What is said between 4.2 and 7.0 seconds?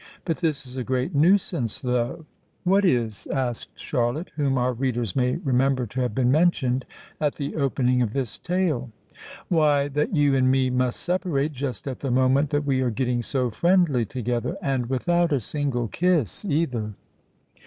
whom our readers may remember to have been mentioned